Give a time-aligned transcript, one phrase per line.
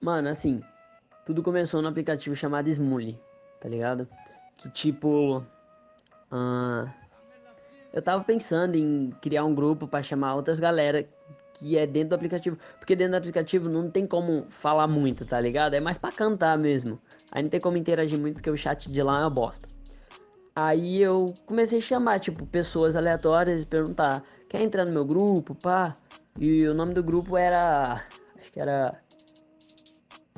[0.00, 0.62] Mano, assim,
[1.24, 3.18] tudo começou no aplicativo chamado Smule,
[3.60, 4.08] tá ligado?
[4.56, 5.44] Que tipo.
[6.30, 6.92] ah,
[7.92, 11.08] eu tava pensando em criar um grupo pra chamar outras galera
[11.54, 12.58] que é dentro do aplicativo.
[12.78, 15.74] Porque dentro do aplicativo não tem como falar muito, tá ligado?
[15.74, 17.00] É mais pra cantar mesmo.
[17.32, 19.66] Aí não tem como interagir muito porque o chat de lá é uma bosta.
[20.54, 25.54] Aí eu comecei a chamar, tipo, pessoas aleatórias e perguntar: quer entrar no meu grupo,
[25.54, 25.96] pá?
[26.38, 28.04] E o nome do grupo era.
[28.38, 29.00] Acho que era.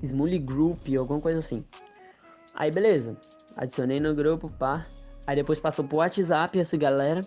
[0.03, 1.65] Smully Group, alguma coisa assim.
[2.55, 3.17] Aí beleza.
[3.57, 4.87] Adicionei no grupo, pá.
[5.27, 7.21] Aí depois passou pro WhatsApp essa galera.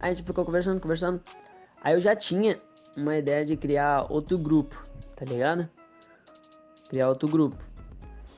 [0.00, 1.22] Aí a gente ficou conversando, conversando.
[1.80, 2.60] Aí eu já tinha
[2.96, 4.82] uma ideia de criar outro grupo,
[5.16, 5.68] tá ligado?
[6.88, 7.56] Criar outro grupo.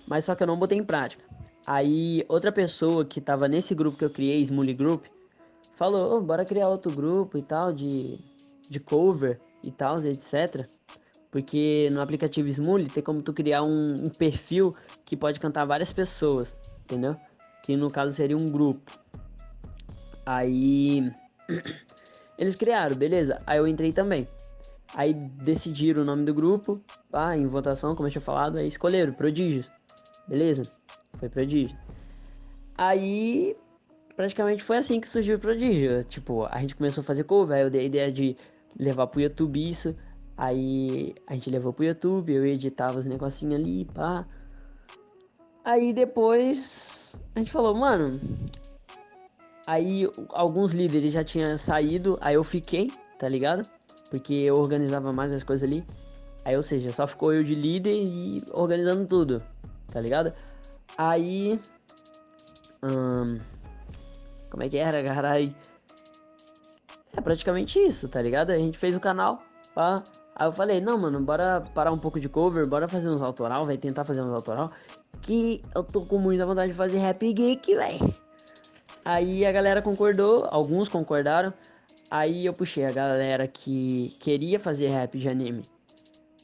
[0.06, 1.24] Mas só que eu não botei em prática.
[1.66, 5.06] Aí outra pessoa que tava nesse grupo que eu criei, Smully Group,
[5.76, 8.12] falou, oh, bora criar outro grupo e tal, de,
[8.68, 10.68] de cover e tal, etc.
[11.34, 14.72] Porque no aplicativo Smully tem como tu criar um, um perfil
[15.04, 16.54] que pode cantar várias pessoas,
[16.84, 17.16] entendeu?
[17.60, 18.96] Que no caso seria um grupo.
[20.24, 21.12] Aí
[22.38, 23.36] eles criaram, beleza?
[23.44, 24.28] Aí eu entrei também.
[24.94, 29.12] Aí decidiram o nome do grupo, pá, em votação, como eu tinha falado, aí escolheram,
[29.12, 29.68] Prodígios.
[30.28, 30.70] Beleza?
[31.18, 31.76] Foi Prodígio.
[32.78, 33.56] Aí,
[34.14, 36.04] praticamente foi assim que surgiu o Prodígio.
[36.04, 38.36] Tipo, a gente começou a fazer cover, aí eu dei a ideia de
[38.78, 39.96] levar pro YouTube isso.
[40.36, 44.26] Aí a gente levou pro YouTube, eu editava os negocinhos ali, pá.
[45.64, 48.12] Aí depois a gente falou, mano.
[49.66, 53.68] Aí alguns líderes já tinham saído, aí eu fiquei, tá ligado?
[54.10, 55.84] Porque eu organizava mais as coisas ali.
[56.44, 59.38] Aí, ou seja, só ficou eu de líder e organizando tudo,
[59.90, 60.32] tá ligado?
[60.98, 61.58] Aí.
[62.82, 63.38] Hum,
[64.50, 65.54] como é que era, caralho?
[67.16, 68.50] É praticamente isso, tá ligado?
[68.50, 69.42] A gente fez o canal,
[69.74, 70.02] pá.
[70.36, 73.64] Aí eu falei, não, mano, bora parar um pouco de cover, bora fazer uns autoral,
[73.64, 74.70] vai tentar fazer uns autoral.
[75.22, 78.12] Que eu tô com muita vontade de fazer rap geek, velho.
[79.04, 81.52] Aí a galera concordou, alguns concordaram.
[82.10, 85.62] Aí eu puxei a galera que queria fazer rap de anime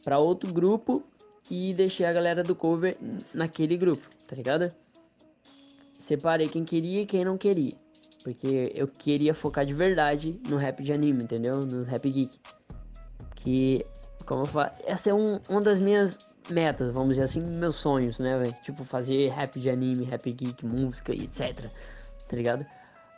[0.05, 1.03] para outro grupo
[1.51, 2.97] e deixei a galera do cover
[3.35, 4.69] naquele grupo, tá ligado?
[5.93, 7.75] Separei quem queria e quem não queria.
[8.23, 11.61] Porque eu queria focar de verdade no rap de anime, entendeu?
[11.61, 12.39] No rap geek.
[13.43, 13.85] Que,
[14.27, 16.19] como eu falo, essa é um, uma das minhas
[16.51, 18.57] metas, vamos dizer assim, meus sonhos, né, velho?
[18.63, 21.71] Tipo, fazer rap de anime, rap geek, música e etc.
[22.29, 22.67] Tá ligado?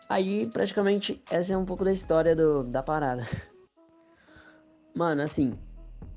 [0.08, 3.26] Aí, praticamente, essa é um pouco da história do, da parada.
[4.94, 5.58] Mano, assim,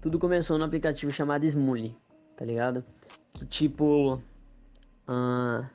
[0.02, 1.98] tudo começou no aplicativo chamado Smully,
[2.36, 2.84] tá ligado?
[3.34, 4.22] Que tipo.
[5.08, 5.66] Uh,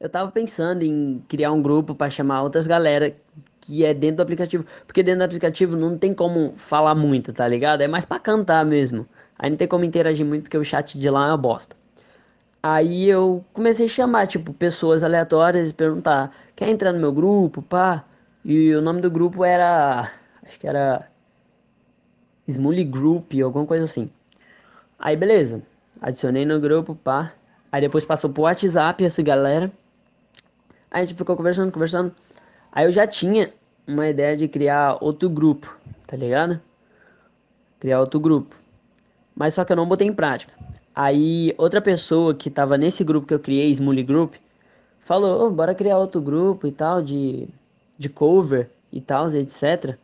[0.00, 3.14] eu tava pensando em criar um grupo para chamar outras galera
[3.60, 4.64] que é dentro do aplicativo.
[4.86, 7.80] Porque dentro do aplicativo não tem como falar muito, tá ligado?
[7.82, 9.06] É mais pra cantar mesmo.
[9.38, 11.76] Aí não tem como interagir muito porque o chat de lá é uma bosta.
[12.62, 17.62] Aí eu comecei a chamar, tipo, pessoas aleatórias e perguntar: quer entrar no meu grupo,
[17.62, 18.04] pá?
[18.44, 20.10] E o nome do grupo era.
[20.42, 21.08] Acho que era.
[22.48, 24.10] Smully Group, alguma coisa assim.
[24.98, 25.62] Aí beleza.
[26.00, 27.32] Adicionei no grupo, pá.
[27.72, 29.70] Aí depois passou pro WhatsApp essa galera.
[30.96, 32.10] A gente ficou conversando, conversando.
[32.72, 33.52] Aí eu já tinha
[33.86, 36.58] uma ideia de criar outro grupo, tá ligado?
[37.78, 38.56] Criar outro grupo.
[39.34, 40.54] Mas só que eu não botei em prática.
[40.94, 44.36] Aí outra pessoa que tava nesse grupo que eu criei, Smully Group,
[45.00, 47.46] falou, oh, bora criar outro grupo e tal, de,
[47.98, 49.98] de cover e tal, etc.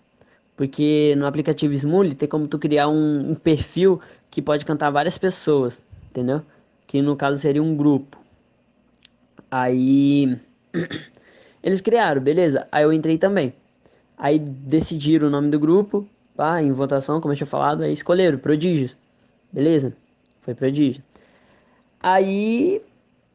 [0.55, 3.99] Porque no aplicativo Smully tem como tu criar um, um perfil
[4.31, 6.43] que pode cantar várias pessoas, entendeu?
[6.87, 8.19] Que no caso seria um grupo.
[9.51, 10.39] Aí
[11.63, 12.67] eles criaram, beleza?
[12.71, 13.53] Aí eu entrei também.
[14.17, 18.39] Aí decidiram o nome do grupo, pá, em votação, como eu tinha falado, aí escolheram,
[18.39, 18.97] Prodígios.
[19.53, 19.93] Beleza?
[20.43, 21.03] Foi Prodígio.
[22.01, 22.83] Aí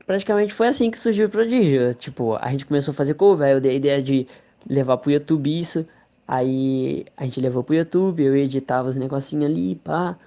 [0.06, 1.94] praticamente foi assim que surgiu o Prodígio.
[1.96, 4.28] Tipo, a gente começou a fazer cover, aí eu dei a ideia de
[4.68, 5.86] levar pro YouTube isso.
[6.28, 10.18] Aí a gente levou pro YouTube, eu editava os negocinhos ali, pá.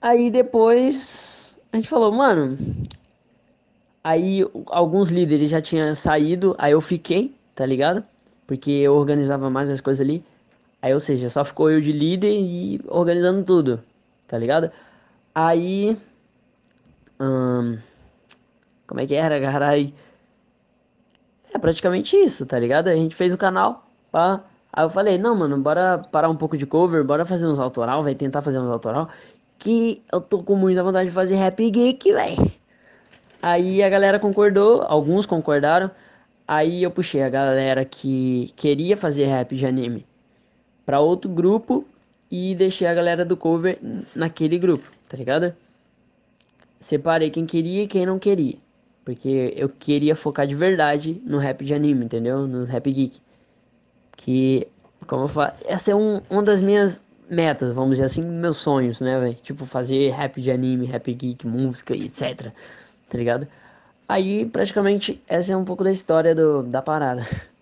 [0.00, 2.58] Aí depois a gente falou, mano.
[4.04, 8.04] Aí alguns líderes já tinham saído, aí eu fiquei, tá ligado?
[8.46, 10.22] Porque eu organizava mais as coisas ali.
[10.82, 13.82] Aí, ou seja, só ficou eu de líder e organizando tudo,
[14.28, 14.70] tá ligado?
[15.34, 15.96] Aí.
[17.18, 17.78] Hum,
[18.86, 19.90] como é que era, caralho?
[21.54, 22.88] É praticamente isso, tá ligado?
[22.88, 24.42] A gente fez o canal, pá.
[24.70, 28.02] Aí eu falei, não, mano, bora parar um pouco de cover, bora fazer uns autoral,
[28.02, 29.08] vai tentar fazer uns autoral.
[29.58, 32.52] Que eu tô com muita vontade de fazer rap geek, velho.
[33.46, 35.90] Aí a galera concordou, alguns concordaram.
[36.48, 40.06] Aí eu puxei a galera que queria fazer rap de anime
[40.86, 41.86] para outro grupo
[42.30, 43.78] e deixei a galera do cover
[44.14, 45.54] naquele grupo, tá ligado?
[46.80, 48.56] Separei quem queria e quem não queria.
[49.04, 52.46] Porque eu queria focar de verdade no rap de anime, entendeu?
[52.46, 53.20] No rap geek.
[54.16, 54.66] Que,
[55.06, 59.02] como eu falo, essa é um, uma das minhas metas, vamos dizer assim, meus sonhos,
[59.02, 59.34] né, velho?
[59.42, 62.50] Tipo, fazer rap de anime, rap geek, música e etc.
[63.08, 63.46] Tá ligado?
[64.08, 67.26] Aí, praticamente, essa é um pouco da história do, da parada.